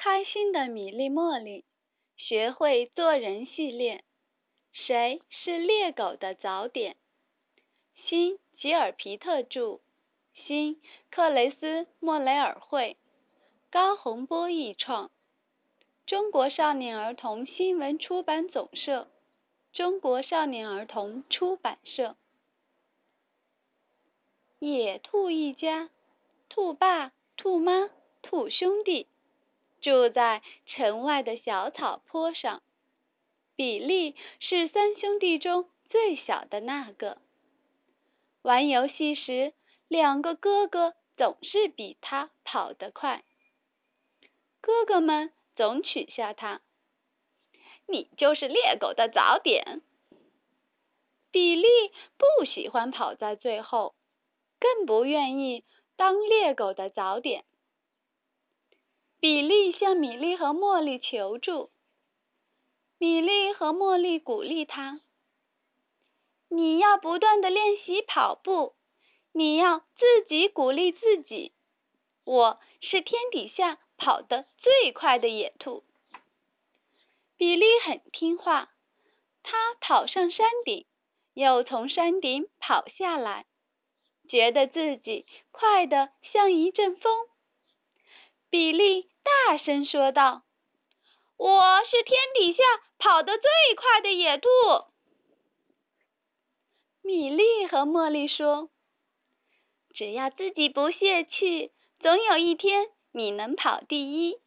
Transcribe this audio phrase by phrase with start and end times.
[0.00, 1.64] 开心的米粒茉莉，
[2.16, 4.04] 学会做人系列。
[4.72, 6.96] 谁是猎狗的早点？
[8.06, 9.80] 新吉尔皮特著，
[10.46, 10.80] 新
[11.10, 12.96] 克雷斯莫雷尔绘，
[13.72, 15.10] 高洪波译创，
[16.06, 19.08] 中国少年儿童新闻出版总社，
[19.72, 22.14] 中国少年儿童出版社。
[24.60, 25.90] 野兔一家，
[26.48, 27.90] 兔爸、兔妈、
[28.22, 29.08] 兔兄弟。
[29.80, 32.62] 住在城外的小草坡上，
[33.56, 37.18] 比利是三兄弟中最小的那个。
[38.42, 39.52] 玩游戏时，
[39.88, 43.24] 两个哥哥总是比他跑得快，
[44.60, 46.60] 哥哥们总取笑他
[47.86, 49.82] ：“你就是猎狗的早点。”
[51.30, 51.68] 比利
[52.16, 53.94] 不喜欢跑在最后，
[54.58, 55.64] 更不愿意
[55.96, 57.44] 当猎狗的早点。
[59.20, 61.70] 比利向米莉和茉莉求助，
[62.98, 65.00] 米莉和茉莉鼓励他
[66.48, 68.74] ：“你要不断的练习跑步，
[69.32, 71.50] 你要自己鼓励自己。
[72.22, 75.82] 我是天底下跑得最快的野兔。”
[77.36, 78.70] 比利很听话，
[79.42, 80.86] 他跑上山顶，
[81.34, 83.46] 又从山顶跑下来，
[84.28, 87.26] 觉得自己快得像一阵风。
[88.50, 90.42] 比利大声说道
[91.36, 92.62] ：“我是天底下
[92.98, 94.48] 跑得最快的野兔。”
[97.02, 98.70] 米莉和茉莉说
[99.92, 104.38] ：“只要自己不泄气，总有一天你能跑第一。”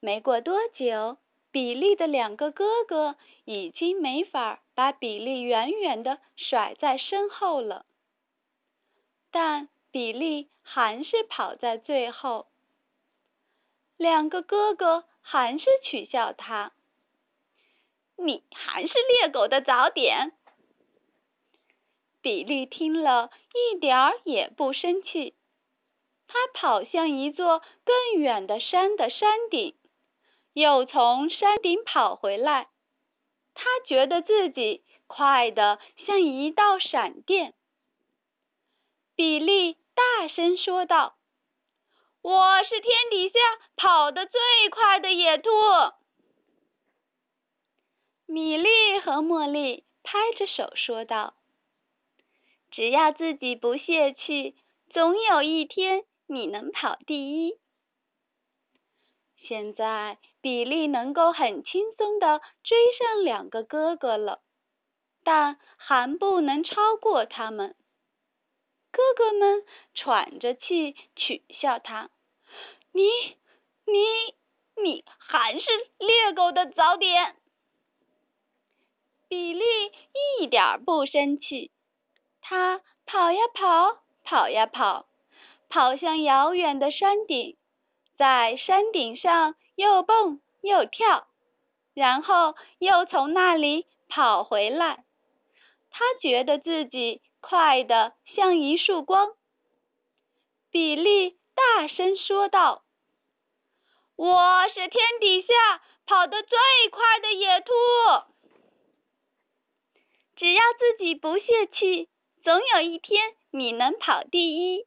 [0.00, 1.18] 没过多久，
[1.52, 7.86] 比利的两个哥哥已经没法把比利远远的甩在身后了，
[9.30, 12.48] 但比利还是跑在最后。
[13.96, 16.72] 两个哥哥还是取笑他
[18.16, 20.32] ：“你还是猎狗的早点。”
[22.20, 25.34] 比利听了一点儿也不生气，
[26.26, 29.74] 他跑向一座更远的山的山顶，
[30.52, 32.68] 又从山顶跑回来。
[33.54, 37.54] 他觉得自己快得像一道闪电。
[39.14, 41.15] 比利大声说道。
[42.26, 43.38] 我是天底下
[43.76, 45.48] 跑得最快的野兔。
[48.26, 51.34] 米莉和茉莉拍着手说道
[52.72, 54.56] ：“只要自己不泄气，
[54.92, 57.60] 总有一天你能跑第一。”
[59.46, 64.42] 现在比利能够很轻松的追上两个哥哥了，
[65.22, 67.76] 但还不能超过他们。
[68.90, 72.10] 哥哥们喘着气取笑他。
[72.96, 73.02] 你
[73.84, 75.66] 你你还是
[75.98, 77.36] 猎狗的早点。
[79.28, 79.62] 比利
[80.40, 81.70] 一点不生气，
[82.40, 85.04] 他跑呀跑，跑呀跑，
[85.68, 87.58] 跑向遥远的山顶，
[88.16, 91.26] 在山顶上又蹦又跳，
[91.92, 95.04] 然后又从那里跑回来。
[95.90, 99.34] 他觉得自己快得像一束光。
[100.70, 102.84] 比利大声说道。
[104.16, 106.58] 我是天底下跑得最
[106.90, 107.72] 快的野兔。
[110.36, 112.08] 只要自己不泄气，
[112.42, 114.86] 总有一天你能跑第一。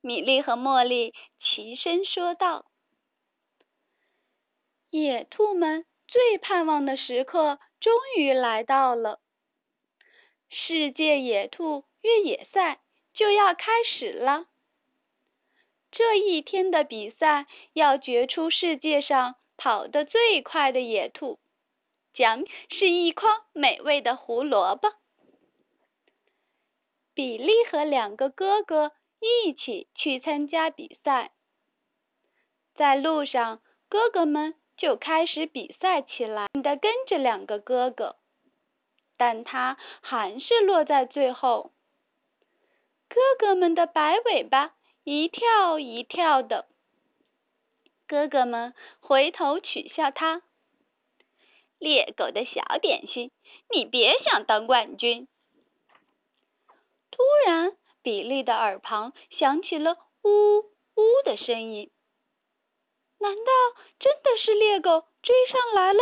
[0.00, 2.66] 米莉和茉莉齐声说道。
[4.90, 9.20] 野兔们最盼望的时刻终于来到了，
[10.48, 12.80] 世界野兔越野赛
[13.12, 14.46] 就要开始了。
[15.92, 21.40] 这一天的比赛要决出世界上跑得最快的野兔，
[22.14, 24.92] 奖是一筐美味的胡萝卜。
[27.12, 31.32] 比利和两个哥哥一起去参加比赛，
[32.74, 38.16] 在路上，哥哥们就开始比赛起来，的跟着两个哥哥，
[39.16, 41.72] 但他还是落在最后。
[43.08, 44.76] 哥哥们的摆尾巴。
[45.04, 46.66] 一跳一跳的，
[48.06, 50.42] 哥哥们回头取笑他
[51.80, 53.30] ：“猎狗的小点心，
[53.70, 55.26] 你别想当冠军。”
[57.10, 61.90] 突然，比利的耳旁响起了“呜呜”的声音。
[63.18, 63.52] 难道
[63.98, 66.00] 真的是猎狗追上来了？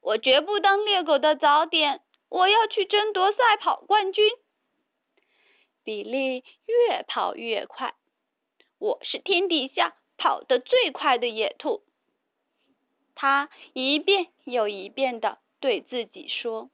[0.00, 4.30] 我绝不当猎狗的早点，我要去争夺赛跑冠军。
[5.88, 7.94] 比利越跑越快，
[8.78, 11.82] 我是天底下跑得最快的野兔。
[13.14, 16.68] 他一遍又一遍地对自己说。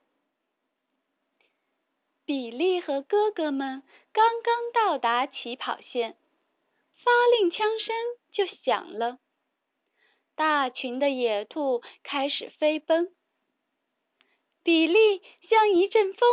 [2.25, 6.17] 比利和哥哥们刚刚到达起跑线，
[7.05, 7.95] 发令枪声
[8.33, 9.21] 就响了。
[10.35, 13.15] 大群的野兔开始飞奔。
[14.65, 16.29] 比利像一阵风，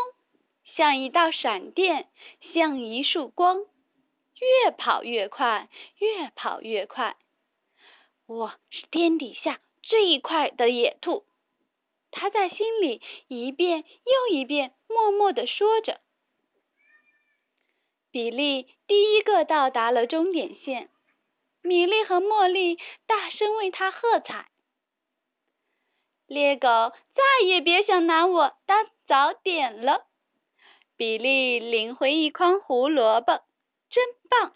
[0.76, 2.08] 像一道闪电，
[2.54, 3.66] 像一束光，
[4.40, 7.18] 越跑越快，越跑越快。
[8.26, 11.26] 我是天底下最快的野兔，
[12.12, 16.00] 他在心里一遍又一遍默默地说着。
[18.12, 20.90] 比利第一个到达了终点线，
[21.62, 22.78] 米莉和茉莉
[23.08, 24.48] 大声为他喝彩。
[26.28, 26.68] 猎狗
[27.14, 30.08] 再也别想拿我当早点了。
[31.02, 33.42] 比利领回一筐胡萝卜，
[33.90, 34.54] 真棒！